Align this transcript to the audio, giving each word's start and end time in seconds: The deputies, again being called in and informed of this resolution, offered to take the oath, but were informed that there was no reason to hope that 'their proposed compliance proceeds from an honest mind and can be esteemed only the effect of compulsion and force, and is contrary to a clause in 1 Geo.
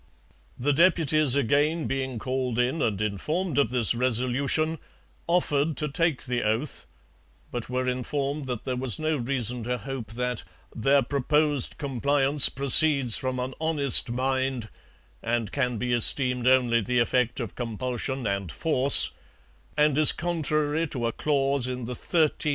The 0.57 0.73
deputies, 0.73 1.35
again 1.35 1.85
being 1.85 2.17
called 2.17 2.57
in 2.57 2.81
and 2.81 2.99
informed 2.99 3.59
of 3.59 3.69
this 3.69 3.93
resolution, 3.93 4.79
offered 5.27 5.77
to 5.77 5.87
take 5.87 6.23
the 6.25 6.41
oath, 6.41 6.87
but 7.51 7.69
were 7.69 7.87
informed 7.87 8.47
that 8.47 8.65
there 8.65 8.75
was 8.75 8.97
no 8.97 9.17
reason 9.17 9.61
to 9.65 9.77
hope 9.77 10.13
that 10.13 10.43
'their 10.75 11.03
proposed 11.03 11.77
compliance 11.77 12.49
proceeds 12.49 13.15
from 13.15 13.37
an 13.39 13.53
honest 13.61 14.09
mind 14.09 14.69
and 15.21 15.51
can 15.51 15.77
be 15.77 15.93
esteemed 15.93 16.47
only 16.47 16.81
the 16.81 16.97
effect 16.97 17.39
of 17.39 17.53
compulsion 17.53 18.25
and 18.25 18.51
force, 18.51 19.11
and 19.77 19.99
is 19.99 20.13
contrary 20.13 20.87
to 20.87 21.05
a 21.05 21.11
clause 21.11 21.67
in 21.67 21.85
1 21.85 21.97
Geo. 22.39 22.49